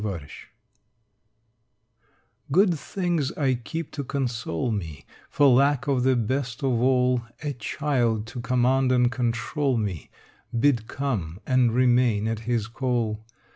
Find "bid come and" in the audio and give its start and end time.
10.59-11.71